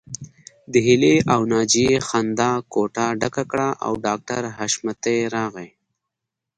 د 0.71 0.73
هيلې 0.87 1.15
او 1.33 1.41
ناجيې 1.53 1.93
خندا 2.07 2.51
کوټه 2.73 3.05
ډکه 3.21 3.43
کړه 3.51 3.69
او 3.85 3.93
ډاکټر 4.05 4.41
حشمتي 4.57 5.17
راغی 5.35 5.69